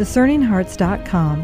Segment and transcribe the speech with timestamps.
[0.00, 1.40] DiscerningHearts.com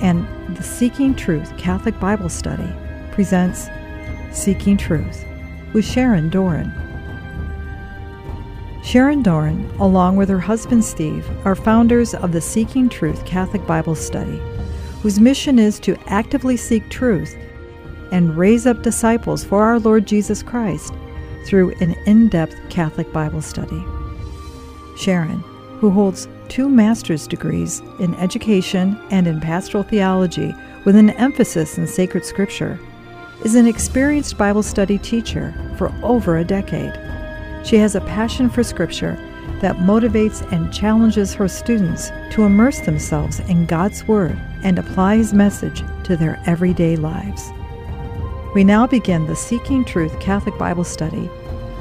[0.00, 2.66] and the Seeking Truth Catholic Bible Study
[3.12, 3.68] presents
[4.32, 5.22] Seeking Truth
[5.74, 6.72] with Sharon Doran.
[8.82, 13.94] Sharon Doran, along with her husband Steve, are founders of the Seeking Truth Catholic Bible
[13.94, 14.40] Study,
[15.02, 17.36] whose mission is to actively seek truth
[18.10, 20.94] and raise up disciples for our Lord Jesus Christ
[21.44, 23.84] through an in depth Catholic Bible study.
[24.96, 25.40] Sharon,
[25.80, 31.86] who holds two master's degrees in education and in pastoral theology with an emphasis in
[31.86, 32.78] sacred scripture,
[33.44, 36.92] is an experienced Bible study teacher for over a decade.
[37.66, 39.18] She has a passion for scripture
[39.60, 45.32] that motivates and challenges her students to immerse themselves in God's Word and apply His
[45.32, 47.50] message to their everyday lives.
[48.54, 51.30] We now begin the Seeking Truth Catholic Bible Study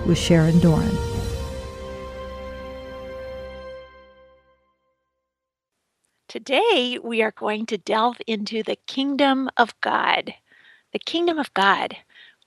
[0.06, 1.13] with Sharon Doran.
[6.34, 10.34] Today, we are going to delve into the kingdom of God.
[10.92, 11.98] The kingdom of God.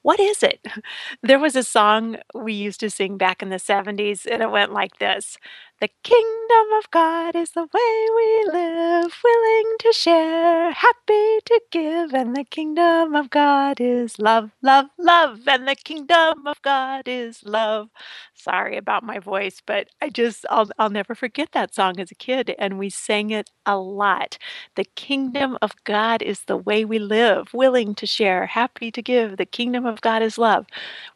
[0.03, 0.67] What is it?
[1.23, 4.73] There was a song we used to sing back in the 70s, and it went
[4.73, 5.39] like this
[5.79, 12.15] The kingdom of God is the way we live, willing to share, happy to give,
[12.15, 17.43] and the kingdom of God is love, love, love, and the kingdom of God is
[17.45, 17.91] love.
[18.35, 22.15] Sorry about my voice, but I just, I'll, I'll never forget that song as a
[22.15, 24.39] kid, and we sang it a lot.
[24.77, 29.37] The kingdom of God is the way we live, willing to share, happy to give.
[29.37, 30.65] The kingdom of God is love.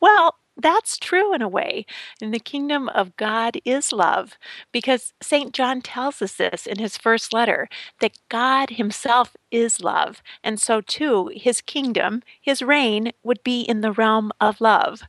[0.02, 1.86] Well, that's true in a way.
[2.20, 4.38] And the kingdom of God is love
[4.72, 5.52] because St.
[5.52, 7.68] John tells us this in his first letter
[8.00, 10.22] that God himself is love.
[10.42, 15.02] And so, too, his kingdom, his reign, would be in the realm of love.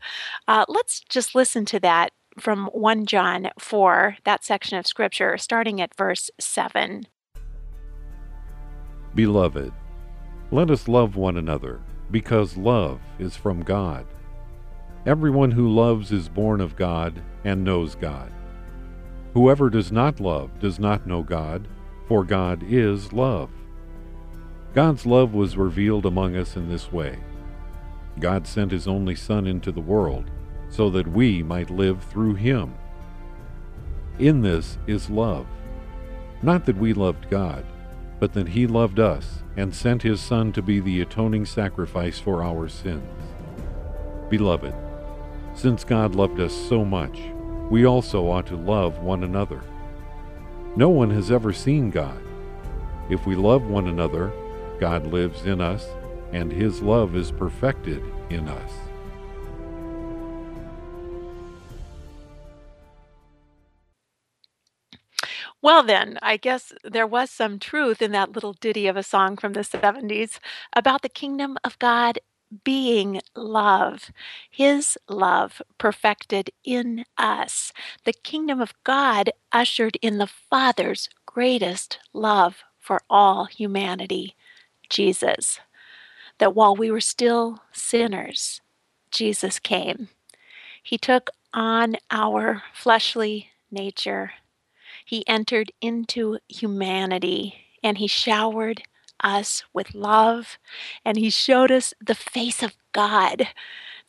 [0.47, 5.81] Uh, let's just listen to that from 1 John 4, that section of scripture, starting
[5.81, 7.07] at verse 7.
[9.13, 9.73] Beloved,
[10.51, 14.05] let us love one another, because love is from God.
[15.05, 18.31] Everyone who loves is born of God and knows God.
[19.33, 21.67] Whoever does not love does not know God,
[22.07, 23.49] for God is love.
[24.75, 27.19] God's love was revealed among us in this way
[28.19, 30.29] God sent His only Son into the world
[30.69, 32.75] so that we might live through Him.
[34.19, 35.47] In this is love.
[36.43, 37.65] Not that we loved God,
[38.19, 42.43] but that He loved us and sent His Son to be the atoning sacrifice for
[42.43, 43.03] our sins.
[44.29, 44.73] Beloved,
[45.53, 47.19] since God loved us so much,
[47.69, 49.61] we also ought to love one another.
[50.75, 52.21] No one has ever seen God.
[53.09, 54.31] If we love one another,
[54.79, 55.87] God lives in us,
[56.31, 58.71] and His love is perfected in us.
[65.63, 69.37] Well, then, I guess there was some truth in that little ditty of a song
[69.37, 70.39] from the 70s
[70.75, 72.17] about the kingdom of God
[72.63, 74.11] being love,
[74.49, 77.71] His love perfected in us,
[78.05, 84.35] the kingdom of God ushered in the Father's greatest love for all humanity,
[84.89, 85.59] Jesus.
[86.39, 88.61] That while we were still sinners,
[89.11, 90.09] Jesus came.
[90.81, 94.31] He took on our fleshly nature
[95.05, 98.83] he entered into humanity and he showered
[99.23, 100.57] us with love
[101.05, 103.47] and he showed us the face of God.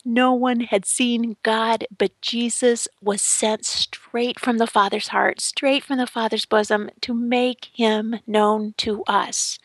[0.05, 5.83] No one had seen God, but Jesus was sent straight from the Father's heart, straight
[5.83, 9.59] from the Father's bosom to make him known to us.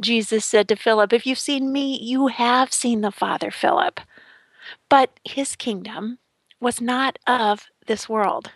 [0.00, 4.00] Jesus said to Philip, If you've seen me, you have seen the Father, Philip.
[4.88, 6.18] But his kingdom
[6.60, 8.52] was not of this world.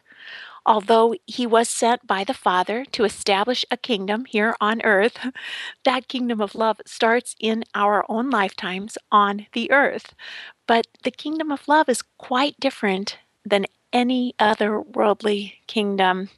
[0.65, 5.19] Although he was sent by the Father to establish a kingdom here on earth,
[5.85, 10.15] that kingdom of love starts in our own lifetimes on the earth.
[10.67, 16.31] But the kingdom of love is quite different than any other worldly kingdom.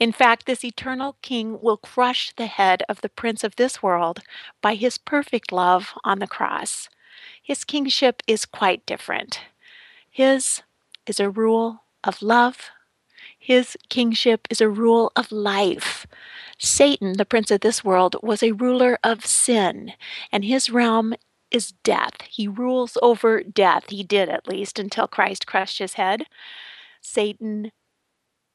[0.00, 4.20] In fact, this eternal king will crush the head of the prince of this world
[4.60, 6.88] by his perfect love on the cross.
[7.42, 9.40] His kingship is quite different.
[10.10, 10.62] His
[11.06, 12.70] is a rule of love,
[13.46, 16.04] his kingship is a rule of life.
[16.58, 19.92] Satan, the prince of this world, was a ruler of sin,
[20.32, 21.14] and his realm
[21.52, 22.22] is death.
[22.28, 23.90] He rules over death.
[23.90, 26.24] He did at least until Christ crushed his head.
[27.00, 27.70] Satan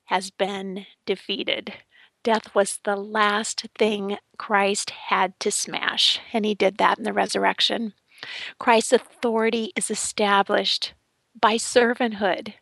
[0.08, 1.72] has been defeated.
[2.22, 7.14] Death was the last thing Christ had to smash, and he did that in the
[7.14, 7.94] resurrection.
[8.60, 10.96] Christ's authority is established
[11.40, 12.56] by servanthood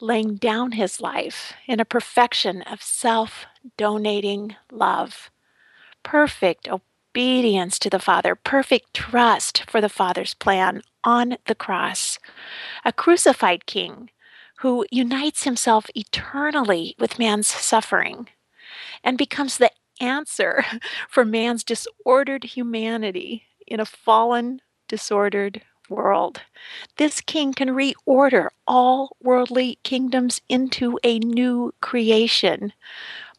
[0.00, 3.46] laying down his life in a perfection of self
[3.76, 5.30] donating love.
[6.02, 12.18] perfect obedience to the Father, perfect trust for the Father's plan on the cross.
[12.84, 14.10] A crucified king
[14.58, 18.28] who unites himself eternally with man's suffering
[19.04, 19.70] and becomes the
[20.00, 20.64] answer
[21.08, 26.42] for man's disordered humanity in a fallen, disordered world.
[26.96, 32.72] This king can reorder all worldly kingdoms into a new creation.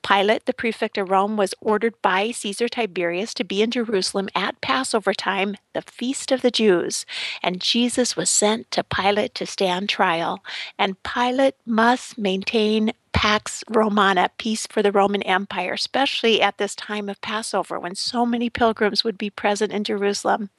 [0.03, 4.61] Pilate, the prefect of Rome, was ordered by Caesar Tiberius to be in Jerusalem at
[4.61, 7.05] Passover time, the feast of the Jews.
[7.41, 10.43] And Jesus was sent to Pilate to stand trial.
[10.77, 17.07] And Pilate must maintain Pax Romana, peace for the Roman Empire, especially at this time
[17.07, 20.49] of Passover when so many pilgrims would be present in Jerusalem.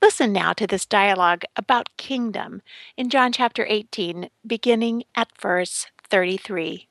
[0.00, 2.62] Listen now to this dialogue about kingdom
[2.96, 6.86] in John chapter 18, beginning at verse 33.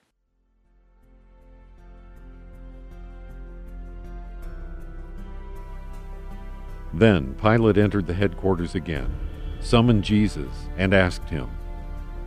[6.95, 9.13] Then Pilate entered the headquarters again,
[9.59, 11.49] summoned Jesus, and asked him,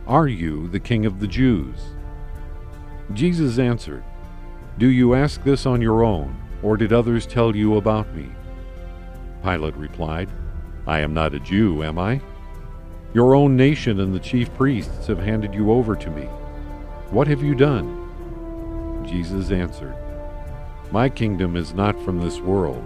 [0.05, 1.79] Are you the king of the Jews?
[3.13, 4.03] Jesus answered,
[4.77, 8.29] Do you ask this on your own, or did others tell you about me?
[9.43, 10.29] Pilate replied,
[10.85, 12.21] I am not a Jew, am I?
[13.15, 16.25] Your own nation and the chief priests have handed you over to me.
[17.09, 17.95] What have you done?
[19.07, 19.95] Jesus answered,
[20.91, 22.85] My kingdom is not from this world.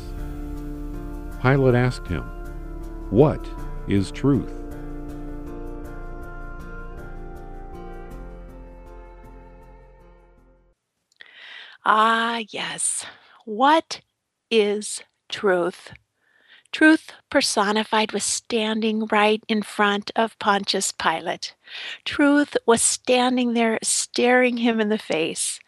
[1.41, 2.21] Pilate asked him,
[3.09, 3.43] What
[3.87, 4.53] is truth?
[11.83, 13.05] Ah, yes.
[13.45, 14.01] What
[14.51, 15.93] is truth?
[16.71, 21.55] Truth personified was standing right in front of Pontius Pilate.
[22.05, 25.59] Truth was standing there staring him in the face.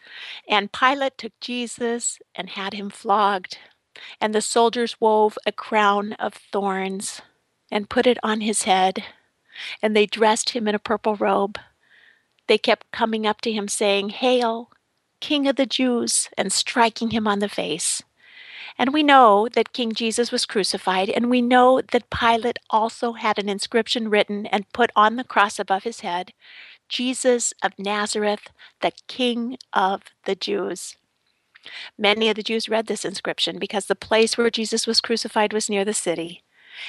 [0.47, 3.57] And Pilate took Jesus and had him flogged
[4.19, 7.21] and the soldiers wove a crown of thorns
[7.71, 9.03] and put it on his head,
[9.81, 11.57] and they dressed him in a purple robe.
[12.47, 14.69] They kept coming up to him saying, Hail,
[15.19, 18.03] King of the Jews, and striking him on the face.
[18.77, 23.37] And we know that King Jesus was crucified, and we know that Pilate also had
[23.37, 26.33] an inscription written and put on the cross above his head
[26.89, 28.49] Jesus of Nazareth,
[28.81, 30.97] the King of the Jews.
[31.98, 35.69] Many of the Jews read this inscription because the place where Jesus was crucified was
[35.69, 36.44] near the city,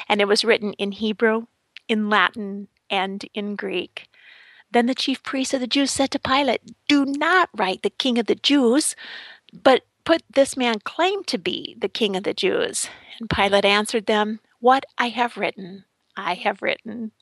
[0.09, 1.47] and it was written in Hebrew,
[1.89, 4.09] in Latin, and in Greek.
[4.71, 8.19] Then the chief priests of the Jews said to Pilate, Do not write the king
[8.19, 8.97] of the Jews,
[9.53, 12.89] but put this man claimed to be the king of the Jews.
[13.21, 15.85] And Pilate answered them, What I have written,
[16.17, 17.13] I have written.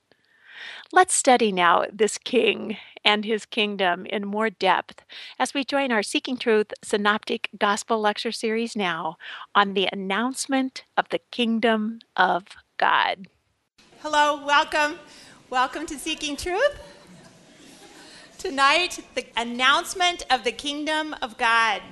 [0.93, 5.05] Let's study now this king and his kingdom in more depth
[5.39, 9.17] as we join our Seeking Truth Synoptic Gospel Lecture Series now
[9.55, 12.45] on the announcement of the kingdom of
[12.77, 13.29] God.
[14.01, 14.99] Hello, welcome.
[15.51, 16.81] Welcome to Seeking Truth.
[18.39, 21.83] Tonight, the announcement of the kingdom of God.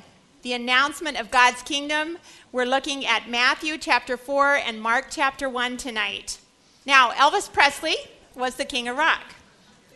[0.43, 2.19] The announcement of God's kingdom.
[2.50, 6.38] We're looking at Matthew chapter 4 and Mark chapter 1 tonight.
[6.87, 7.97] Now, Elvis Presley
[8.35, 9.35] was the king of rock.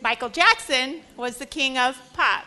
[0.01, 2.45] Michael Jackson was the king of pop.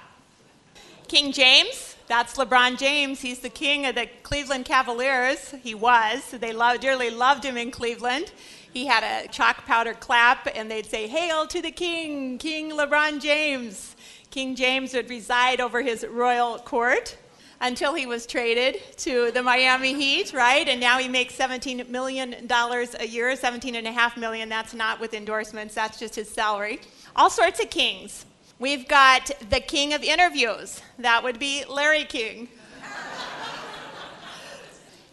[1.09, 3.21] King James, that's LeBron James.
[3.21, 5.55] He's the king of the Cleveland Cavaliers.
[5.63, 6.31] He was.
[6.31, 8.31] They loved, dearly loved him in Cleveland.
[8.73, 13.23] He had a chalk powder clap, and they'd say, Hail to the king, King LeBron
[13.23, 13.97] James.
[14.31, 17.17] King James would reside over his royal court
[17.61, 20.69] until he was traded to the Miami Heat, right?
[20.69, 24.49] And now he makes $17 million a year, 17.5 million.
[24.49, 26.81] That's not with endorsements, that's just his salary
[27.17, 28.27] all sorts of kings.
[28.59, 30.83] We've got the king of interviews.
[30.99, 32.49] That would be Larry King.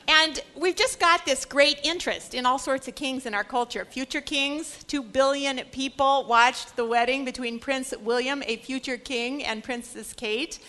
[0.08, 3.86] and we've just got this great interest in all sorts of kings in our culture.
[3.86, 9.64] Future kings, two billion people watched the wedding between Prince William, a future king, and
[9.64, 10.60] Princess Kate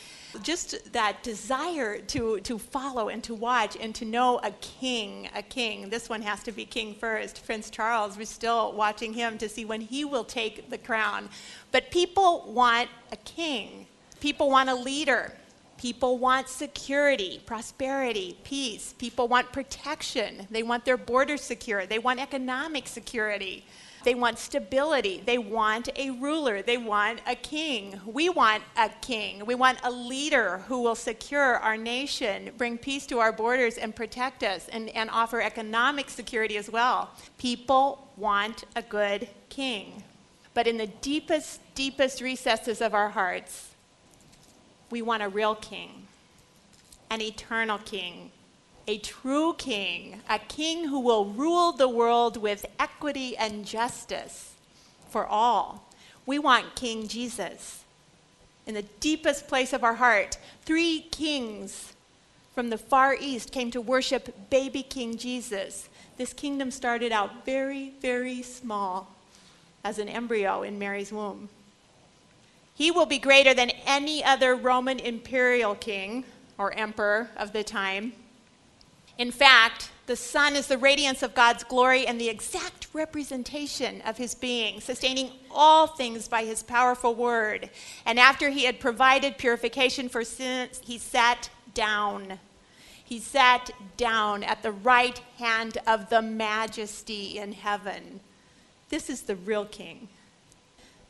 [0.43, 5.43] just that desire to, to follow and to watch and to know a king, a
[5.43, 5.91] king.
[5.91, 7.45] This one has to be king first.
[7.45, 11.29] Prince Charles, we're still watching him to see when he will take the crown.
[11.73, 13.87] But people want a king,
[14.21, 15.33] people want a leader.
[15.79, 18.95] People want security, prosperity, peace.
[18.99, 20.47] People want protection.
[20.51, 21.85] They want their borders secure.
[21.85, 23.63] They want economic security.
[24.07, 25.21] They want stability.
[25.27, 26.63] They want a ruler.
[26.63, 28.01] They want a king.
[28.07, 29.45] We want a king.
[29.45, 33.97] We want a leader who will secure our nation, bring peace to our borders, and
[33.97, 37.11] protect us, and, and offer economic security as well.
[37.37, 40.05] People want a good king.
[40.55, 43.71] But in the deepest, deepest recesses of our hearts,
[44.89, 46.07] we want a real king,
[47.11, 48.31] an eternal king,
[48.89, 54.53] a true king, a king who will rule the world with equity and justice
[55.11, 55.85] for all.
[56.25, 57.85] We want King Jesus.
[58.67, 61.95] In the deepest place of our heart, three kings
[62.55, 65.89] from the Far East came to worship baby King Jesus.
[66.17, 69.15] This kingdom started out very, very small
[69.85, 71.49] as an embryo in Mary's womb.
[72.75, 76.25] He will be greater than any other Roman imperial king
[76.59, 78.13] or emperor of the time.
[79.19, 84.19] In fact, the son is the radiance of God's glory and the exact representation of
[84.19, 87.71] his being, sustaining all things by his powerful word.
[88.05, 92.39] And after he had provided purification for sins, he sat down.
[93.05, 98.21] He sat down at the right hand of the majesty in heaven.
[98.91, 100.09] This is the real king.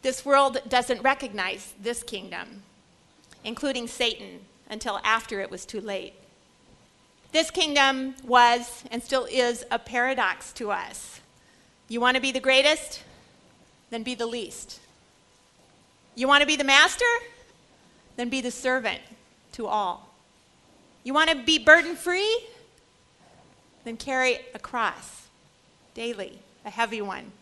[0.02, 2.62] This world doesn't recognize this kingdom,
[3.44, 6.14] including Satan, until after it was too late.
[7.33, 11.21] This kingdom was and still is a paradox to us.
[11.88, 13.02] You want to be the greatest?
[13.90, 14.80] Then be the least.
[16.14, 17.04] You want to be the master?
[18.16, 19.00] Then be the servant
[19.52, 20.09] to all.
[21.04, 22.40] You want to be burden free?
[23.85, 25.28] Then carry a cross
[25.95, 27.33] daily, a heavy one.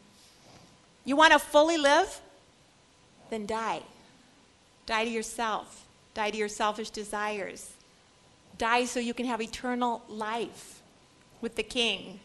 [1.04, 2.20] You want to fully live?
[3.30, 3.82] Then die.
[4.86, 7.73] Die to yourself, die to your selfish desires
[8.58, 10.82] Die so you can have eternal life
[11.40, 12.20] with the king.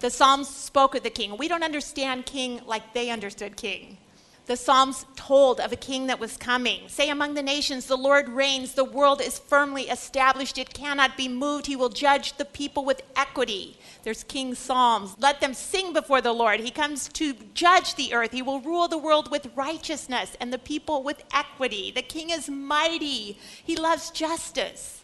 [0.00, 1.36] The Psalms spoke of the king.
[1.36, 3.98] We don't understand king like they understood king.
[4.46, 6.88] The Psalms told of a king that was coming.
[6.88, 8.74] Say among the nations, the Lord reigns.
[8.74, 10.58] The world is firmly established.
[10.58, 11.66] It cannot be moved.
[11.66, 13.78] He will judge the people with equity.
[14.02, 15.14] There's King Psalms.
[15.20, 16.58] Let them sing before the Lord.
[16.58, 18.32] He comes to judge the earth.
[18.32, 21.92] He will rule the world with righteousness and the people with equity.
[21.92, 23.38] The king is mighty.
[23.62, 25.01] He loves justice.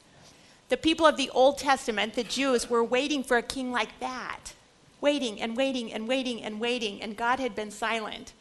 [0.68, 4.52] The people of the Old Testament, the Jews, were waiting for a king like that.
[5.00, 8.32] Waiting and waiting and waiting and waiting, and God had been silent.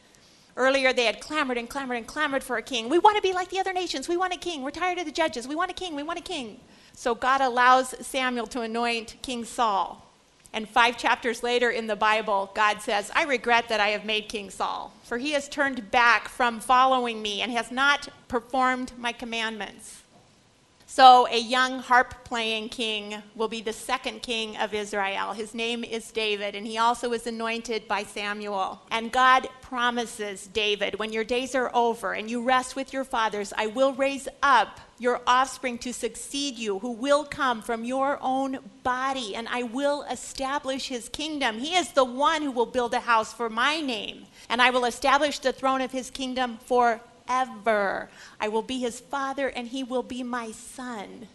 [0.56, 2.88] Earlier, they had clamored and clamored and clamored for a king.
[2.88, 4.08] We want to be like the other nations.
[4.08, 4.62] We want a king.
[4.62, 5.46] We're tired of the judges.
[5.46, 5.94] We want a king.
[5.94, 6.58] We want a king.
[6.94, 10.04] So God allows Samuel to anoint King Saul.
[10.52, 14.28] And five chapters later in the Bible, God says, I regret that I have made
[14.28, 19.12] King Saul, for he has turned back from following me and has not performed my
[19.12, 20.02] commandments.
[20.90, 25.34] So, a young harp playing king will be the second king of Israel.
[25.34, 28.80] His name is David, and he also is anointed by Samuel.
[28.90, 33.52] And God promises David, when your days are over and you rest with your fathers,
[33.54, 38.58] I will raise up your offspring to succeed you, who will come from your own
[38.82, 41.58] body, and I will establish his kingdom.
[41.58, 44.86] He is the one who will build a house for my name, and I will
[44.86, 48.08] establish the throne of his kingdom for forever.
[48.40, 51.28] I will be his father, and he will be my son.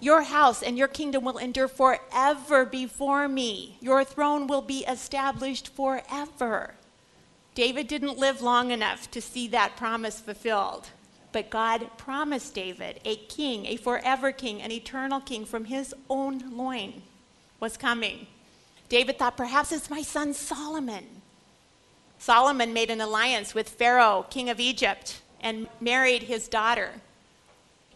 [0.00, 3.78] Your house and your kingdom will endure forever before me.
[3.80, 6.74] Your throne will be established forever.
[7.54, 10.88] David didn't live long enough to see that promise fulfilled.
[11.32, 16.56] But God promised David a king, a forever king, an eternal king from his own
[16.56, 17.02] loin
[17.58, 18.26] was coming.
[18.88, 21.04] David thought, perhaps it's my son Solomon.
[22.18, 26.92] Solomon made an alliance with Pharaoh, king of Egypt, and married his daughter.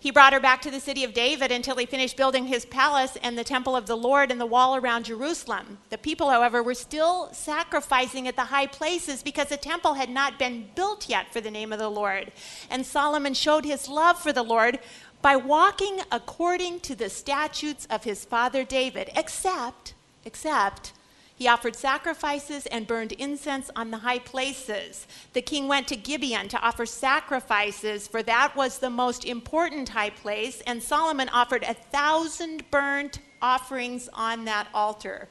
[0.01, 3.19] He brought her back to the city of David until he finished building his palace
[3.23, 5.77] and the temple of the Lord and the wall around Jerusalem.
[5.91, 10.39] The people, however, were still sacrificing at the high places because the temple had not
[10.39, 12.33] been built yet for the name of the Lord.
[12.71, 14.79] And Solomon showed his love for the Lord
[15.21, 19.93] by walking according to the statutes of his father David, except,
[20.25, 20.95] except,
[21.41, 25.07] he offered sacrifices and burned incense on the high places.
[25.33, 30.11] The king went to Gibeon to offer sacrifices, for that was the most important high
[30.11, 35.31] place, and Solomon offered a thousand burnt offerings on that altar.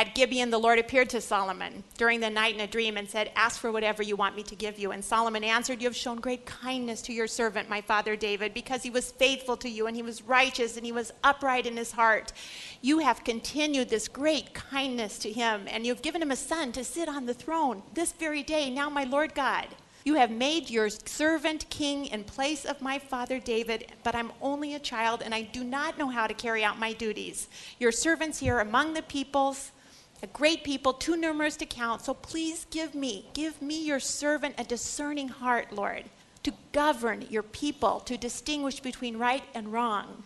[0.00, 3.30] At Gibeon, the Lord appeared to Solomon during the night in a dream and said,
[3.36, 4.92] Ask for whatever you want me to give you.
[4.92, 8.82] And Solomon answered, You have shown great kindness to your servant, my father David, because
[8.82, 11.92] he was faithful to you and he was righteous and he was upright in his
[11.92, 12.32] heart.
[12.80, 16.72] You have continued this great kindness to him, and you have given him a son
[16.72, 18.70] to sit on the throne this very day.
[18.70, 19.66] Now, my Lord God,
[20.02, 24.74] You have made your servant king in place of my father David, but I'm only
[24.74, 27.48] a child and I do not know how to carry out my duties.
[27.78, 29.72] Your servants here among the peoples,
[30.22, 32.02] a great people, too numerous to count.
[32.02, 36.04] So please give me, give me your servant a discerning heart, Lord,
[36.42, 40.22] to govern your people, to distinguish between right and wrong.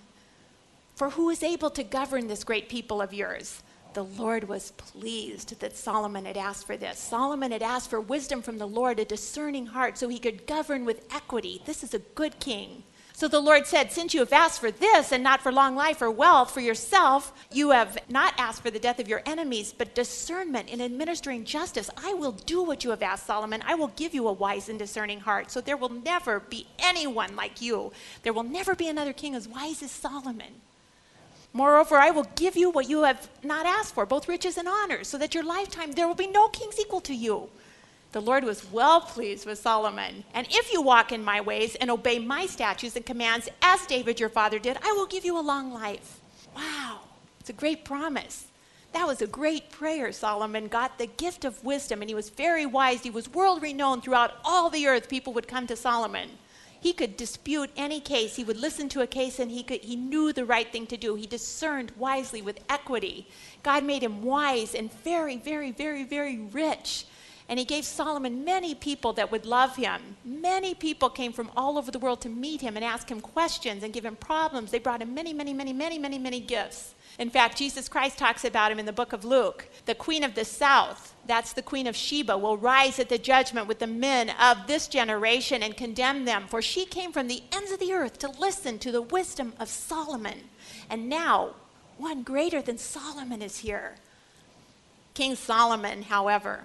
[0.94, 3.62] For who is able to govern this great people of yours?
[3.94, 6.98] the Lord was pleased that Solomon had asked for this.
[6.98, 10.84] Solomon had asked for wisdom from the Lord, a discerning heart, so he could govern
[10.84, 11.62] with equity.
[11.64, 12.82] This is a good king.
[13.16, 16.02] So the Lord said, Since you have asked for this and not for long life
[16.02, 19.94] or wealth for yourself, you have not asked for the death of your enemies, but
[19.94, 21.88] discernment in administering justice.
[21.96, 23.62] I will do what you have asked, Solomon.
[23.64, 25.52] I will give you a wise and discerning heart.
[25.52, 27.92] So there will never be anyone like you.
[28.24, 30.60] There will never be another king as wise as Solomon.
[31.52, 35.06] Moreover, I will give you what you have not asked for, both riches and honors,
[35.06, 37.48] so that your lifetime there will be no kings equal to you.
[38.14, 40.22] The Lord was well pleased with Solomon.
[40.34, 44.20] And if you walk in my ways and obey my statutes and commands, as David
[44.20, 46.20] your father did, I will give you a long life.
[46.54, 47.00] Wow,
[47.40, 48.46] it's a great promise.
[48.92, 50.12] That was a great prayer.
[50.12, 53.02] Solomon got the gift of wisdom, and he was very wise.
[53.02, 55.08] He was world renowned throughout all the earth.
[55.08, 56.30] People would come to Solomon.
[56.80, 58.36] He could dispute any case.
[58.36, 60.96] He would listen to a case and he, could, he knew the right thing to
[60.96, 61.16] do.
[61.16, 63.26] He discerned wisely with equity.
[63.64, 67.06] God made him wise and very, very, very, very rich.
[67.48, 70.16] And he gave Solomon many people that would love him.
[70.24, 73.82] Many people came from all over the world to meet him and ask him questions
[73.82, 74.70] and give him problems.
[74.70, 76.94] They brought him many, many, many, many, many, many gifts.
[77.18, 79.68] In fact, Jesus Christ talks about him in the book of Luke.
[79.86, 83.68] The queen of the south, that's the queen of Sheba, will rise at the judgment
[83.68, 87.70] with the men of this generation and condemn them, for she came from the ends
[87.70, 90.40] of the earth to listen to the wisdom of Solomon.
[90.90, 91.50] And now,
[91.98, 93.94] one greater than Solomon is here.
[95.12, 96.64] King Solomon, however,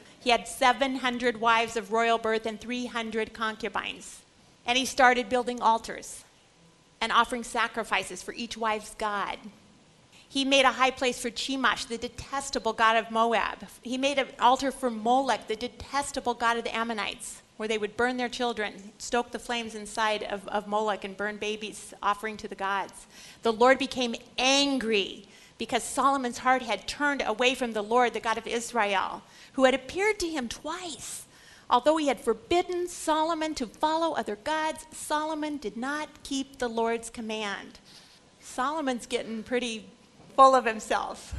[0.21, 4.21] He had 700 wives of royal birth and 300 concubines.
[4.65, 6.23] And he started building altars
[7.01, 9.39] and offering sacrifices for each wife's God.
[10.29, 13.67] He made a high place for Chemosh, the detestable god of Moab.
[13.81, 17.97] He made an altar for Molech, the detestable god of the Ammonites, where they would
[17.97, 22.47] burn their children, stoke the flames inside of, of Molech, and burn babies, offering to
[22.47, 23.07] the gods.
[23.41, 25.25] The Lord became angry
[25.61, 29.21] because Solomon's heart had turned away from the Lord, the God of Israel,
[29.53, 31.27] who had appeared to him twice.
[31.69, 37.11] Although he had forbidden Solomon to follow other gods, Solomon did not keep the Lord's
[37.11, 37.77] command.
[38.39, 39.85] Solomon's getting pretty
[40.35, 41.35] full of himself.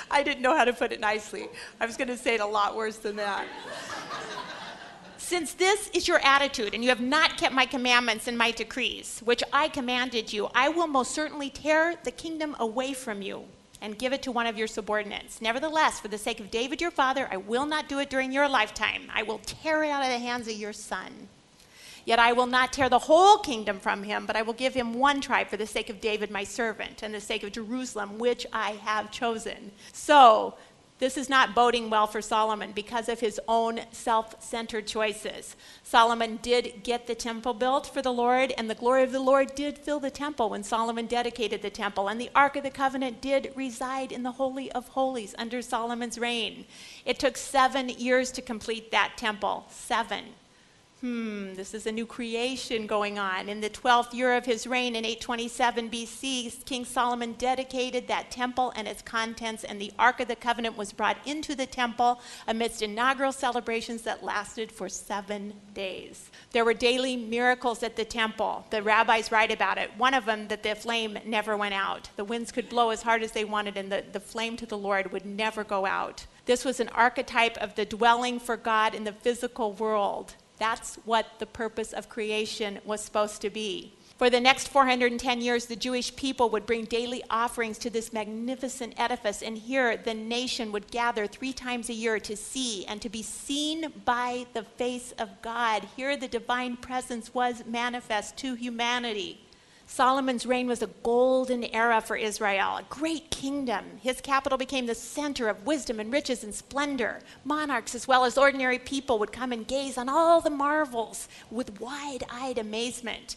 [0.10, 1.46] I didn't know how to put it nicely.
[1.78, 3.46] I was going to say it a lot worse than that.
[5.28, 9.20] Since this is your attitude, and you have not kept my commandments and my decrees,
[9.26, 13.44] which I commanded you, I will most certainly tear the kingdom away from you
[13.82, 15.42] and give it to one of your subordinates.
[15.42, 18.48] Nevertheless, for the sake of David your father, I will not do it during your
[18.48, 19.02] lifetime.
[19.14, 21.28] I will tear it out of the hands of your son.
[22.06, 24.94] Yet I will not tear the whole kingdom from him, but I will give him
[24.94, 28.46] one tribe for the sake of David my servant, and the sake of Jerusalem, which
[28.50, 29.72] I have chosen.
[29.92, 30.54] So,
[30.98, 35.54] this is not boding well for Solomon because of his own self centered choices.
[35.82, 39.54] Solomon did get the temple built for the Lord, and the glory of the Lord
[39.54, 42.08] did fill the temple when Solomon dedicated the temple.
[42.08, 46.18] And the Ark of the Covenant did reside in the Holy of Holies under Solomon's
[46.18, 46.66] reign.
[47.04, 49.66] It took seven years to complete that temple.
[49.70, 50.24] Seven
[51.00, 53.48] hmm, this is a new creation going on.
[53.48, 58.72] In the 12th year of his reign in 827 BC, King Solomon dedicated that temple
[58.74, 62.82] and its contents, and the Ark of the Covenant was brought into the temple amidst
[62.82, 66.30] inaugural celebrations that lasted for seven days.
[66.50, 68.66] There were daily miracles at the temple.
[68.70, 69.90] The rabbis write about it.
[69.96, 72.10] One of them, that the flame never went out.
[72.16, 74.78] The winds could blow as hard as they wanted, and the, the flame to the
[74.78, 76.26] Lord would never go out.
[76.46, 80.34] This was an archetype of the dwelling for God in the physical world.
[80.58, 83.94] That's what the purpose of creation was supposed to be.
[84.18, 88.94] For the next 410 years, the Jewish people would bring daily offerings to this magnificent
[88.98, 93.08] edifice, and here the nation would gather three times a year to see and to
[93.08, 95.86] be seen by the face of God.
[95.94, 99.40] Here the divine presence was manifest to humanity.
[99.90, 103.84] Solomon's reign was a golden era for Israel, a great kingdom.
[104.02, 107.20] His capital became the center of wisdom and riches and splendor.
[107.42, 111.80] Monarchs, as well as ordinary people, would come and gaze on all the marvels with
[111.80, 113.36] wide eyed amazement.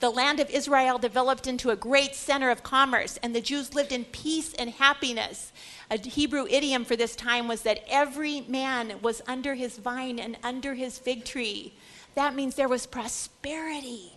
[0.00, 3.92] The land of Israel developed into a great center of commerce, and the Jews lived
[3.92, 5.52] in peace and happiness.
[5.88, 10.36] A Hebrew idiom for this time was that every man was under his vine and
[10.42, 11.74] under his fig tree.
[12.16, 14.14] That means there was prosperity.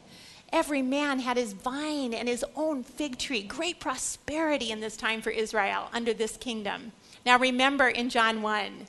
[0.56, 3.44] Every man had his vine and his own fig tree.
[3.44, 6.94] Great prosperity in this time for Israel under this kingdom.
[7.26, 8.88] Now remember in John 1,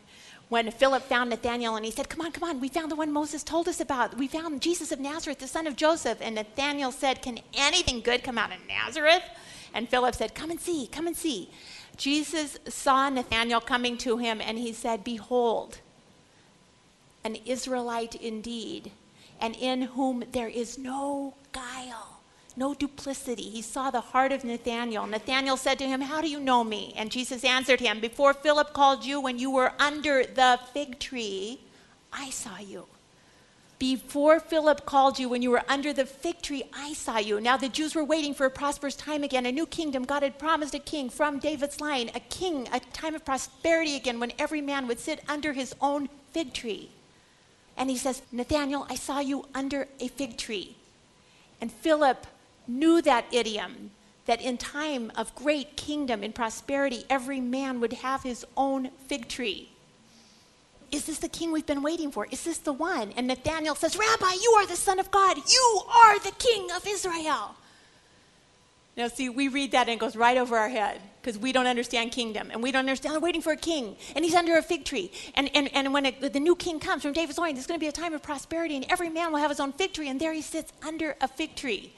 [0.49, 3.13] when Philip found Nathanael and he said, Come on, come on, we found the one
[3.13, 4.17] Moses told us about.
[4.17, 6.19] We found Jesus of Nazareth, the son of Joseph.
[6.21, 9.25] And Nathanael said, Can anything good come out of Nazareth?
[9.75, 11.51] And Philip said, Come and see, come and see.
[11.97, 15.81] Jesus saw Nathanael coming to him and he said, Behold,
[17.25, 18.93] an Israelite indeed,
[19.41, 22.21] and in whom there is no guile,
[22.57, 23.51] no duplicity.
[23.51, 25.07] He saw the heart of Nathanael.
[25.07, 26.95] Nathanael said to him, How do you know me?
[26.97, 31.61] And Jesus answered him, Before Philip called you when you were under the fig tree,
[32.13, 32.87] I saw you.
[33.79, 37.43] Before Philip called you when you were under the fig tree, I saw you.
[37.43, 40.05] Now the Jews were waiting for a prosperous time again, a new kingdom.
[40.05, 44.19] God had promised a king from David's line, a king, a time of prosperity again
[44.19, 46.91] when every man would sit under his own fig tree.
[47.77, 50.77] And he says, Nathanael, I saw you under a fig tree.
[51.61, 52.27] And Philip
[52.67, 53.91] knew that idiom
[54.27, 59.29] that in time of great kingdom and prosperity, every man would have his own fig
[59.29, 59.71] tree.
[60.91, 62.27] Is this the king we've been waiting for?
[62.31, 63.13] Is this the one?
[63.17, 65.37] And Nathanael says, Rabbi, you are the Son of God.
[65.37, 67.55] You are the King of Israel.
[68.97, 71.67] Now, see, we read that and it goes right over our head because we don't
[71.67, 73.13] understand kingdom and we don't understand.
[73.13, 75.11] Oh, We're waiting for a king and he's under a fig tree.
[75.35, 77.85] And, and, and when it, the new king comes from David's line, there's going to
[77.85, 80.09] be a time of prosperity and every man will have his own fig tree.
[80.09, 81.93] And there he sits under a fig tree.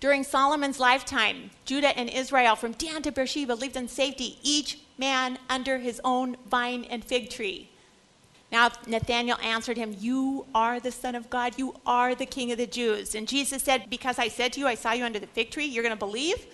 [0.00, 5.38] During Solomon's lifetime, Judah and Israel from Dan to Beersheba lived in safety, each man
[5.48, 7.70] under his own vine and fig tree.
[8.52, 11.54] Now Nathanael answered him, You are the Son of God.
[11.56, 13.14] You are the King of the Jews.
[13.14, 15.64] And Jesus said, Because I said to you, I saw you under the fig tree,
[15.64, 16.46] you're going to believe?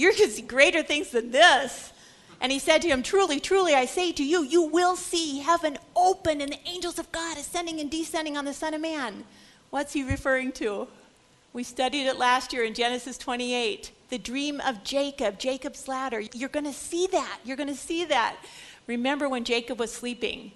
[0.00, 0.14] You're
[0.46, 1.92] greater things than this.
[2.40, 5.76] And he said to him, Truly, truly, I say to you, you will see heaven
[5.94, 9.24] open and the angels of God ascending and descending on the Son of Man.
[9.68, 10.88] What's he referring to?
[11.52, 13.90] We studied it last year in Genesis 28.
[14.08, 16.22] The dream of Jacob, Jacob's ladder.
[16.32, 17.38] You're going to see that.
[17.44, 18.36] You're going to see that.
[18.86, 20.52] Remember when Jacob was sleeping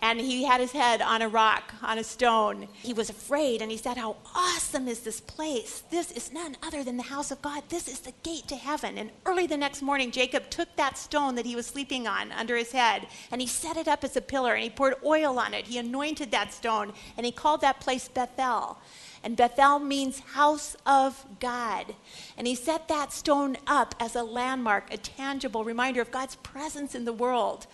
[0.00, 2.68] and he had his head on a rock, on a stone.
[2.72, 5.82] He was afraid and he said, How awesome is this place!
[5.90, 7.64] This is none other than the house of God.
[7.68, 8.96] This is the gate to heaven.
[8.96, 12.56] And early the next morning, Jacob took that stone that he was sleeping on under
[12.56, 15.52] his head and he set it up as a pillar and he poured oil on
[15.52, 15.66] it.
[15.66, 18.78] He anointed that stone and he called that place Bethel.
[19.24, 21.94] And Bethel means house of God.
[22.36, 26.94] And he set that stone up as a landmark, a tangible reminder of God's presence
[26.94, 27.66] in the world.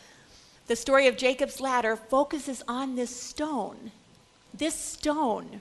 [0.67, 3.93] The story of Jacob's ladder focuses on this stone.
[4.57, 5.61] This stone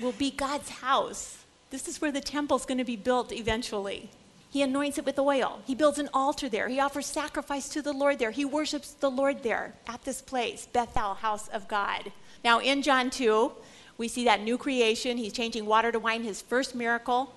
[0.00, 1.44] will be God's house.
[1.70, 4.10] This is where the temple's going to be built eventually.
[4.50, 5.60] He anoints it with oil.
[5.64, 6.68] He builds an altar there.
[6.68, 8.32] He offers sacrifice to the Lord there.
[8.32, 12.10] He worships the Lord there at this place, Bethel, house of God.
[12.42, 13.52] Now, in John 2,
[13.96, 15.18] we see that new creation.
[15.18, 17.32] He's changing water to wine, his first miracle.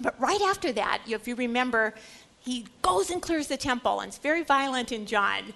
[0.00, 1.94] But right after that, if you remember,
[2.40, 5.52] he goes and clears the temple, and it's very violent in John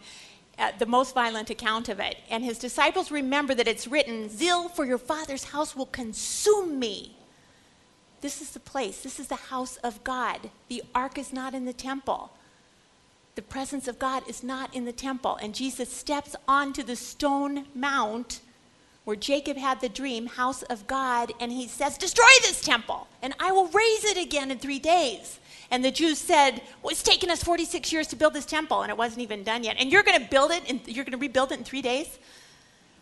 [0.58, 2.16] uh, the most violent account of it.
[2.30, 7.16] And his disciples remember that it's written, Zeal for your father's house will consume me.
[8.20, 10.50] This is the place, this is the house of God.
[10.68, 12.30] The ark is not in the temple.
[13.34, 15.38] The presence of God is not in the temple.
[15.42, 18.40] And Jesus steps onto the stone mount
[19.04, 23.34] where Jacob had the dream, house of God, and he says, Destroy this temple, and
[23.40, 25.40] I will raise it again in three days.
[25.72, 28.90] And the Jews said, well, it's taken us 46 years to build this temple, and
[28.90, 29.76] it wasn't even done yet.
[29.78, 32.18] And you're going to build it, and you're going to rebuild it in three days?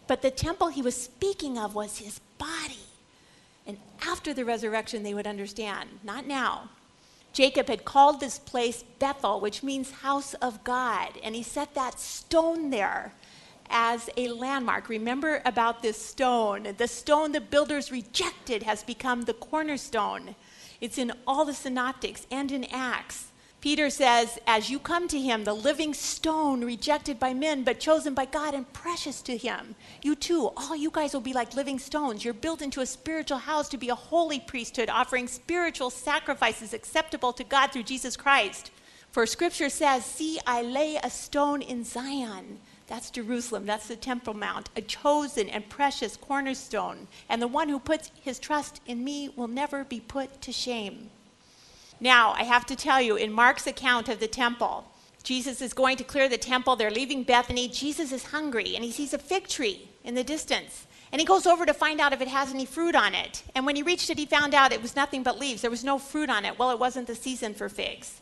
[0.06, 2.78] But the temple he was speaking of was his body.
[3.66, 5.90] And after the resurrection, they would understand.
[6.04, 6.70] Not now.
[7.32, 11.98] Jacob had called this place Bethel, which means house of God, and he set that
[11.98, 13.12] stone there
[13.68, 14.88] as a landmark.
[14.88, 16.68] Remember about this stone.
[16.76, 20.36] The stone the builders rejected has become the cornerstone.
[20.80, 23.30] It's in all the synoptics and in Acts.
[23.60, 28.14] Peter says, As you come to him, the living stone rejected by men, but chosen
[28.14, 31.78] by God and precious to him, you too, all you guys will be like living
[31.78, 32.24] stones.
[32.24, 37.34] You're built into a spiritual house to be a holy priesthood, offering spiritual sacrifices acceptable
[37.34, 38.70] to God through Jesus Christ.
[39.10, 42.60] For scripture says, See, I lay a stone in Zion
[42.90, 43.66] that's Jerusalem.
[43.66, 47.06] That's the Temple Mount, a chosen and precious cornerstone.
[47.28, 51.10] And the one who puts his trust in me will never be put to shame.
[52.00, 54.90] Now, I have to tell you, in Mark's account of the temple,
[55.22, 56.74] Jesus is going to clear the temple.
[56.74, 57.68] They're leaving Bethany.
[57.68, 60.88] Jesus is hungry and he sees a fig tree in the distance.
[61.12, 63.44] And he goes over to find out if it has any fruit on it.
[63.54, 65.62] And when he reached it, he found out it was nothing but leaves.
[65.62, 66.58] There was no fruit on it.
[66.58, 68.20] Well, it wasn't the season for figs.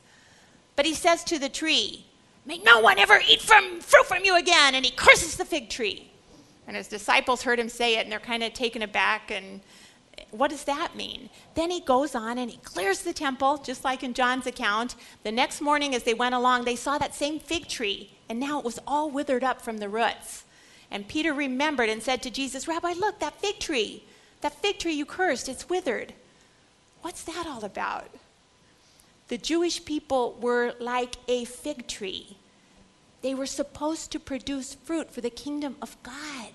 [0.76, 2.04] But he says to the tree,
[2.48, 4.74] May no one ever eat from fruit from you again.
[4.74, 6.11] And he curses the fig tree.
[6.66, 9.30] And his disciples heard him say it, and they're kind of taken aback.
[9.30, 9.61] And
[10.30, 11.28] what does that mean?
[11.54, 14.94] Then he goes on and he clears the temple, just like in John's account.
[15.24, 18.58] The next morning, as they went along, they saw that same fig tree, and now
[18.58, 20.44] it was all withered up from the roots.
[20.90, 24.04] And Peter remembered and said to Jesus, Rabbi, look, that fig tree,
[24.40, 26.14] that fig tree you cursed, it's withered.
[27.02, 28.08] What's that all about?
[29.28, 32.36] The Jewish people were like a fig tree.
[33.22, 36.52] They were supposed to produce fruit for the kingdom of God.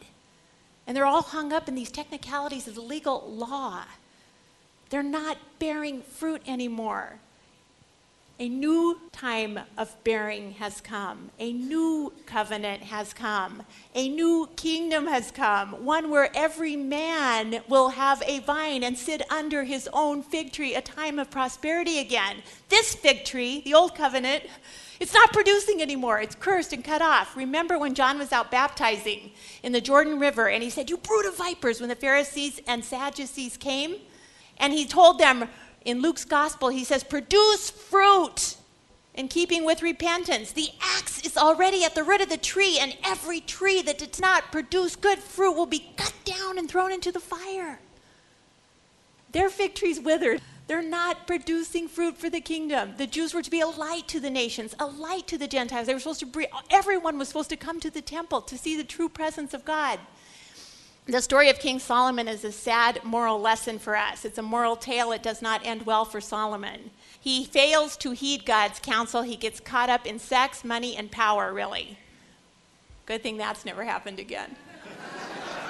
[0.85, 3.83] And they're all hung up in these technicalities of the legal law.
[4.89, 7.19] They're not bearing fruit anymore.
[8.39, 11.29] A new time of bearing has come.
[11.37, 13.61] A new covenant has come.
[13.93, 15.85] A new kingdom has come.
[15.85, 20.73] One where every man will have a vine and sit under his own fig tree,
[20.73, 22.37] a time of prosperity again.
[22.69, 24.45] This fig tree, the old covenant,
[24.99, 26.19] it's not producing anymore.
[26.19, 27.37] It's cursed and cut off.
[27.37, 31.27] Remember when John was out baptizing in the Jordan River and he said, You brood
[31.27, 33.97] of vipers, when the Pharisees and Sadducees came?
[34.57, 35.49] And he told them,
[35.85, 38.57] in Luke's gospel, he says, produce fruit
[39.13, 40.51] in keeping with repentance.
[40.51, 44.19] The axe is already at the root of the tree, and every tree that does
[44.19, 47.79] not produce good fruit will be cut down and thrown into the fire.
[49.31, 50.41] Their fig trees withered.
[50.67, 52.93] They're not producing fruit for the kingdom.
[52.97, 55.87] The Jews were to be a light to the nations, a light to the Gentiles.
[55.87, 58.77] They were supposed to bring, everyone was supposed to come to the temple to see
[58.77, 59.99] the true presence of God.
[61.05, 64.23] The story of King Solomon is a sad moral lesson for us.
[64.23, 65.11] It's a moral tale.
[65.11, 66.91] It does not end well for Solomon.
[67.19, 69.21] He fails to heed God's counsel.
[69.21, 71.97] He gets caught up in sex, money, and power, really.
[73.05, 74.55] Good thing that's never happened again.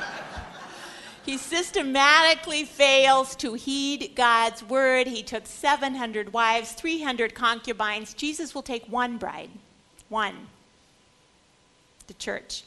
[1.25, 5.07] he systematically fails to heed God's word.
[5.07, 8.13] He took 700 wives, 300 concubines.
[8.13, 9.49] Jesus will take one bride,
[10.09, 10.47] one,
[12.05, 12.65] the church.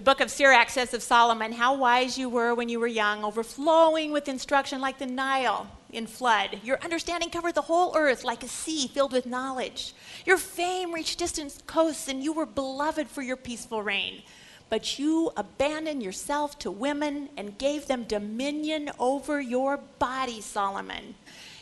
[0.00, 3.22] The book of Sirach says of Solomon, How wise you were when you were young,
[3.22, 6.58] overflowing with instruction like the Nile in flood.
[6.64, 9.92] Your understanding covered the whole earth like a sea filled with knowledge.
[10.24, 14.22] Your fame reached distant coasts, and you were beloved for your peaceful reign.
[14.70, 21.14] But you abandoned yourself to women and gave them dominion over your body, Solomon.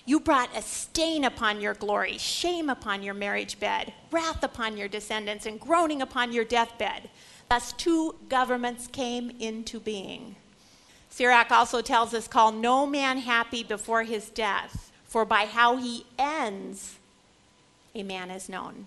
[0.07, 4.87] You brought a stain upon your glory, shame upon your marriage bed, wrath upon your
[4.87, 7.11] descendants, and groaning upon your deathbed.
[7.49, 10.37] Thus, two governments came into being.
[11.09, 16.05] Sirach also tells us, Call no man happy before his death, for by how he
[16.19, 16.97] ends,
[17.95, 18.87] a man is known.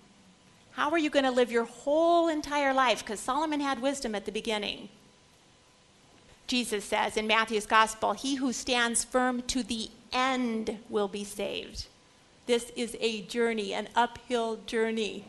[0.72, 3.00] How are you going to live your whole entire life?
[3.00, 4.88] Because Solomon had wisdom at the beginning.
[6.46, 11.86] Jesus says in Matthew's gospel, He who stands firm to the end will be saved.
[12.46, 15.24] This is a journey, an uphill journey,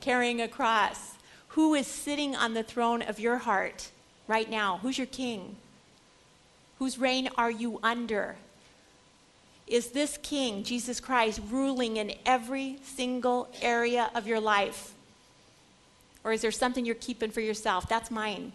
[0.00, 1.13] carrying a cross.
[1.54, 3.90] Who is sitting on the throne of your heart
[4.26, 4.78] right now?
[4.82, 5.54] Who's your king?
[6.80, 8.34] Whose reign are you under?
[9.68, 14.94] Is this king, Jesus Christ, ruling in every single area of your life?
[16.24, 17.88] Or is there something you're keeping for yourself?
[17.88, 18.52] That's mine.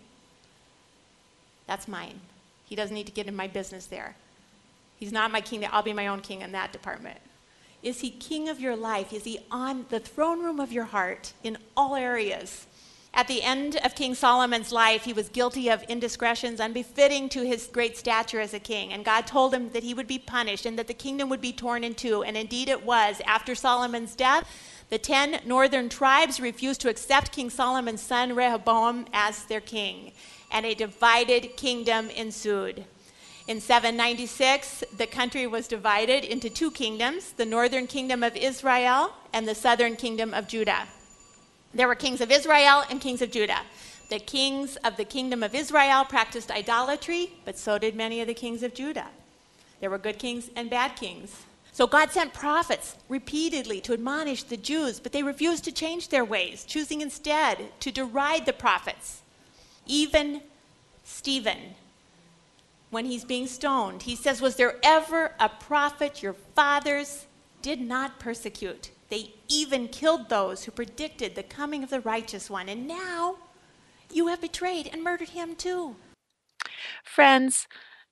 [1.68, 2.20] That's mine.
[2.66, 4.16] He doesn't need to get in my business there.
[5.00, 5.66] He's not my king.
[5.72, 7.20] I'll be my own king in that department.
[7.82, 9.14] Is he king of your life?
[9.14, 12.66] Is he on the throne room of your heart in all areas?
[13.14, 17.68] At the end of King Solomon's life, he was guilty of indiscretions unbefitting to his
[17.68, 18.94] great stature as a king.
[18.94, 21.52] And God told him that he would be punished and that the kingdom would be
[21.52, 22.24] torn in two.
[22.24, 23.22] And indeed it was.
[23.26, 24.48] After Solomon's death,
[24.90, 30.12] the ten northern tribes refused to accept King Solomon's son Rehoboam as their king.
[30.52, 32.86] And a divided kingdom ensued.
[33.48, 39.48] In 796, the country was divided into two kingdoms the northern kingdom of Israel and
[39.48, 40.88] the southern kingdom of Judah.
[41.74, 43.62] There were kings of Israel and kings of Judah.
[44.10, 48.34] The kings of the kingdom of Israel practiced idolatry, but so did many of the
[48.34, 49.08] kings of Judah.
[49.80, 51.44] There were good kings and bad kings.
[51.72, 56.26] So God sent prophets repeatedly to admonish the Jews, but they refused to change their
[56.26, 59.22] ways, choosing instead to deride the prophets.
[59.86, 60.42] Even
[61.04, 61.76] Stephen,
[62.90, 67.28] when he's being stoned, he says, Was there ever a prophet your fathers
[67.62, 68.90] did not persecute?
[69.10, 72.70] They even killed those who predicted the coming of the righteous one.
[72.70, 73.38] And now
[74.12, 75.96] you have betrayed and murdered him too.
[77.04, 77.68] Friends,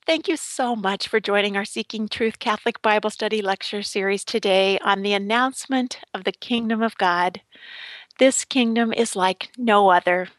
[0.08, 4.80] Thank you so much for joining our Seeking Truth Catholic Bible Study Lecture Series today
[4.80, 7.42] on the announcement of the Kingdom of God.
[8.18, 10.30] This kingdom is like no other.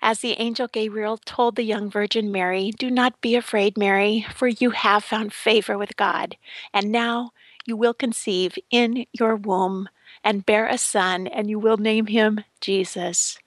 [0.00, 4.48] As the angel Gabriel told the young Virgin Mary, Do not be afraid, Mary, for
[4.48, 6.38] you have found favor with God,
[6.72, 7.32] and now
[7.66, 9.90] you will conceive in your womb
[10.24, 13.38] and bear a son, and you will name him Jesus.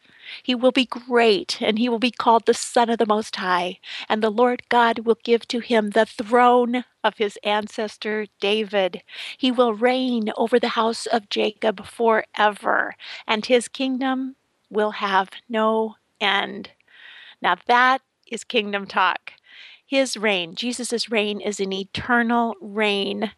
[0.41, 3.79] He will be great, and he will be called the Son of the Most High.
[4.07, 9.03] And the Lord God will give to him the throne of his ancestor David.
[9.37, 12.95] He will reign over the house of Jacob forever,
[13.27, 14.35] and his kingdom
[14.69, 16.69] will have no end.
[17.41, 19.33] Now that is kingdom talk.
[19.85, 23.31] His reign, Jesus' reign, is an eternal reign.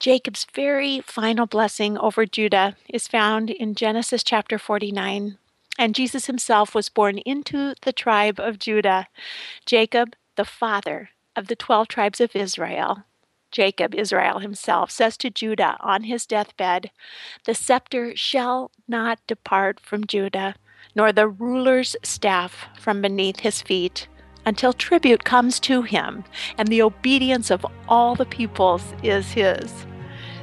[0.00, 5.38] Jacob's very final blessing over Judah is found in Genesis chapter 49,
[5.76, 9.08] and Jesus himself was born into the tribe of Judah.
[9.66, 13.04] Jacob, the father of the 12 tribes of Israel,
[13.50, 16.90] Jacob, Israel himself, says to Judah on his deathbed,
[17.44, 20.54] The scepter shall not depart from Judah,
[20.94, 24.06] nor the ruler's staff from beneath his feet,
[24.48, 26.24] until tribute comes to him,
[26.56, 29.84] and the obedience of all the peoples is his.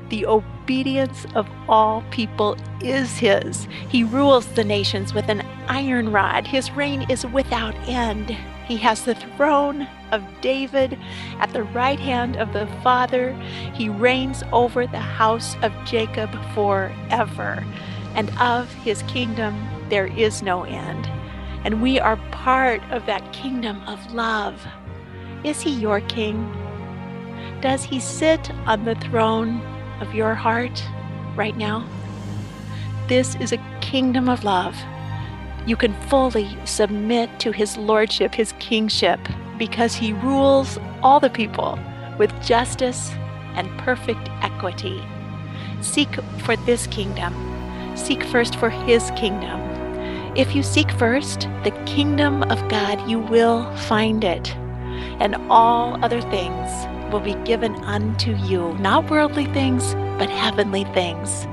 [0.10, 3.68] The obedience of all people is his.
[3.90, 6.46] He rules the nations with an iron rod.
[6.46, 8.30] His reign is without end.
[8.68, 11.00] He has the throne of David
[11.40, 13.34] at the right hand of the Father.
[13.74, 17.66] He reigns over the house of Jacob forever.
[18.14, 21.10] And of his kingdom there is no end.
[21.66, 24.66] And we are part of that kingdom of love.
[25.44, 26.50] Is he your king?
[27.60, 29.62] Does he sit on the throne
[30.02, 30.84] of your heart
[31.36, 31.88] right now.
[33.08, 34.76] This is a kingdom of love.
[35.66, 39.20] You can fully submit to his lordship, his kingship,
[39.58, 41.80] because he rules all the people
[42.18, 43.12] with justice
[43.56, 45.04] and perfect equity.
[45.82, 47.34] Seek for this kingdom.
[47.96, 49.65] Seek first for his kingdom.
[50.36, 54.54] If you seek first the kingdom of God, you will find it,
[55.22, 56.70] and all other things
[57.10, 61.48] will be given unto you, not worldly things, but heavenly things.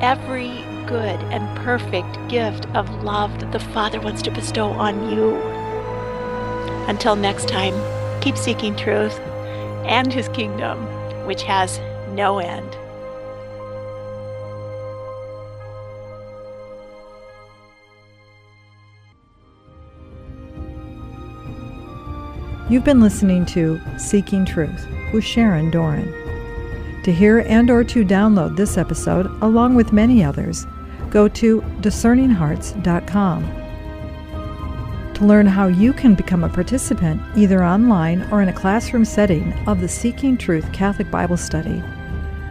[0.00, 0.50] Every
[0.86, 5.34] good and perfect gift of love that the Father wants to bestow on you.
[6.86, 7.74] Until next time,
[8.20, 9.18] keep seeking truth
[9.86, 10.78] and His kingdom,
[11.26, 12.76] which has no end.
[22.72, 26.10] You've been listening to Seeking Truth with Sharon Doran.
[27.02, 30.66] To hear and or to download this episode along with many others,
[31.10, 33.42] go to discerninghearts.com.
[35.12, 39.52] To learn how you can become a participant either online or in a classroom setting
[39.68, 41.82] of the Seeking Truth Catholic Bible Study,